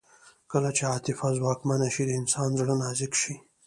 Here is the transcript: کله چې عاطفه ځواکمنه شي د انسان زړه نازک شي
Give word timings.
کله 0.51 0.69
چې 0.77 0.83
عاطفه 0.91 1.27
ځواکمنه 1.37 1.87
شي 1.93 2.03
د 2.07 2.11
انسان 2.19 2.49
زړه 2.59 2.73
نازک 2.83 3.13
شي 3.21 3.35